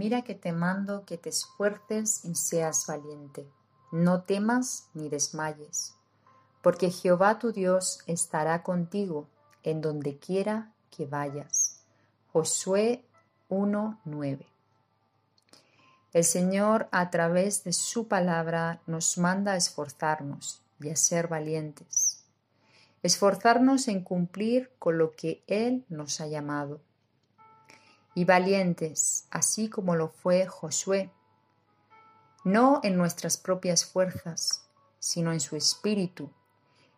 mira 0.00 0.22
que 0.22 0.34
te 0.34 0.52
mando 0.52 1.04
que 1.04 1.18
te 1.18 1.28
esfuerces 1.28 2.24
y 2.24 2.34
seas 2.34 2.86
valiente. 2.86 3.46
No 3.92 4.22
temas 4.22 4.88
ni 4.94 5.10
desmayes, 5.10 5.94
porque 6.62 6.90
Jehová 6.90 7.38
tu 7.38 7.52
Dios 7.52 7.98
estará 8.06 8.62
contigo 8.62 9.28
en 9.62 9.82
donde 9.82 10.16
quiera 10.16 10.72
que 10.90 11.04
vayas. 11.04 11.82
Josué 12.32 13.04
1.9 13.50 14.46
El 16.14 16.24
Señor 16.24 16.88
a 16.92 17.10
través 17.10 17.62
de 17.64 17.74
su 17.74 18.08
palabra 18.08 18.80
nos 18.86 19.18
manda 19.18 19.52
a 19.52 19.56
esforzarnos 19.56 20.62
y 20.80 20.88
a 20.88 20.96
ser 20.96 21.28
valientes. 21.28 22.24
Esforzarnos 23.02 23.86
en 23.88 24.02
cumplir 24.02 24.70
con 24.78 24.96
lo 24.96 25.12
que 25.12 25.44
Él 25.46 25.84
nos 25.90 26.22
ha 26.22 26.26
llamado 26.26 26.80
y 28.14 28.24
valientes, 28.24 29.26
así 29.30 29.68
como 29.68 29.94
lo 29.94 30.08
fue 30.08 30.46
Josué, 30.46 31.10
no 32.44 32.80
en 32.82 32.96
nuestras 32.96 33.36
propias 33.36 33.84
fuerzas, 33.84 34.68
sino 34.98 35.32
en 35.32 35.40
su 35.40 35.56
espíritu, 35.56 36.30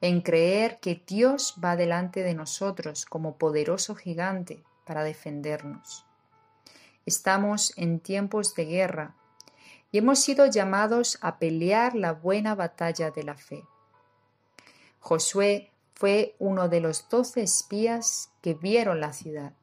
en 0.00 0.20
creer 0.20 0.78
que 0.80 1.02
Dios 1.06 1.56
va 1.62 1.76
delante 1.76 2.22
de 2.22 2.34
nosotros 2.34 3.06
como 3.06 3.36
poderoso 3.36 3.94
gigante 3.94 4.62
para 4.84 5.02
defendernos. 5.02 6.04
Estamos 7.06 7.72
en 7.76 8.00
tiempos 8.00 8.54
de 8.54 8.66
guerra 8.66 9.16
y 9.90 9.98
hemos 9.98 10.18
sido 10.20 10.46
llamados 10.46 11.18
a 11.22 11.38
pelear 11.38 11.94
la 11.94 12.12
buena 12.12 12.54
batalla 12.54 13.10
de 13.10 13.22
la 13.22 13.36
fe. 13.36 13.64
Josué 15.00 15.72
fue 15.94 16.36
uno 16.38 16.68
de 16.68 16.80
los 16.80 17.08
doce 17.08 17.42
espías 17.42 18.30
que 18.42 18.54
vieron 18.54 19.00
la 19.00 19.12
ciudad 19.12 19.54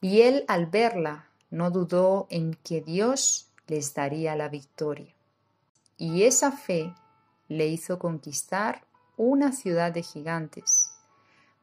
y 0.00 0.22
él 0.22 0.44
al 0.48 0.66
verla 0.66 1.28
no 1.50 1.70
dudó 1.70 2.26
en 2.30 2.54
que 2.54 2.80
Dios 2.80 3.50
les 3.66 3.94
daría 3.94 4.36
la 4.36 4.48
victoria. 4.48 5.14
Y 5.96 6.22
esa 6.22 6.52
fe 6.52 6.94
le 7.48 7.66
hizo 7.66 7.98
conquistar 7.98 8.84
una 9.16 9.52
ciudad 9.52 9.92
de 9.92 10.02
gigantes, 10.02 10.92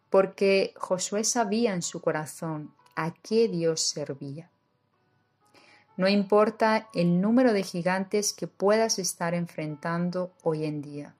porque 0.10 0.74
Josué 0.78 1.24
sabía 1.24 1.74
en 1.74 1.82
su 1.82 2.02
corazón 2.02 2.74
a 2.96 3.14
qué 3.14 3.48
Dios 3.48 3.82
servía. 3.82 4.52
No 5.96 6.08
importa 6.08 6.90
el 6.94 7.20
número 7.20 7.54
de 7.54 7.64
gigantes 7.64 8.32
que 8.34 8.46
puedas 8.46 9.00
estar 9.00 9.34
enfrentando 9.34 10.32
hoy 10.44 10.66
en 10.66 10.84
día, 10.84 11.16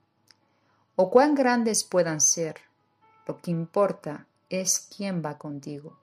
o 0.96 1.10
cuán 1.10 1.34
grandes 1.34 1.84
puedan 1.84 2.22
ser, 2.22 2.58
lo 3.26 3.42
que 3.42 3.50
importa 3.50 4.28
es 4.50 4.88
quién 4.96 5.24
va 5.26 5.38
contigo. 5.40 5.98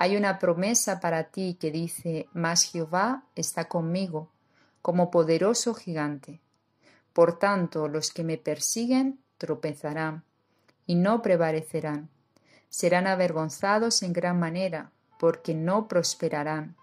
Hay 0.00 0.16
una 0.16 0.38
promesa 0.38 1.00
para 1.00 1.24
ti 1.24 1.56
que 1.58 1.72
dice, 1.72 2.28
Mas 2.32 2.62
Jehová 2.62 3.24
está 3.34 3.64
conmigo 3.64 4.30
como 4.80 5.10
poderoso 5.10 5.74
gigante. 5.74 6.40
Por 7.12 7.40
tanto, 7.40 7.88
los 7.88 8.12
que 8.12 8.22
me 8.22 8.38
persiguen 8.38 9.18
tropezarán 9.38 10.22
y 10.86 10.94
no 10.94 11.20
prevalecerán. 11.20 12.10
Serán 12.68 13.08
avergonzados 13.08 14.04
en 14.04 14.12
gran 14.12 14.38
manera, 14.38 14.92
porque 15.18 15.52
no 15.52 15.88
prosperarán. 15.88 16.76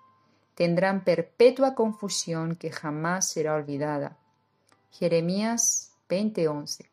Tendrán 0.54 1.06
perpetua 1.06 1.74
confusión 1.74 2.58
que 2.58 2.70
jamás 2.70 3.30
será 3.30 3.56
olvidada. 3.56 4.18
Jeremías 4.92 5.94
20:11 6.10 6.90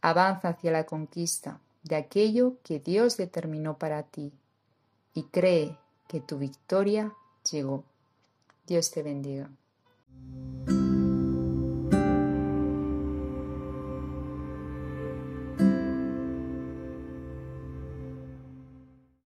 Avanza 0.00 0.48
hacia 0.48 0.72
la 0.72 0.86
conquista 0.86 1.60
de 1.82 1.96
aquello 1.96 2.54
que 2.62 2.80
Dios 2.80 3.18
determinó 3.18 3.76
para 3.76 4.02
ti 4.02 4.32
y 5.16 5.22
cree 5.24 5.78
que 6.08 6.20
tu 6.20 6.38
victoria 6.38 7.12
llegó. 7.50 7.84
Dios 8.66 8.90
te 8.90 9.02
bendiga. 9.02 9.50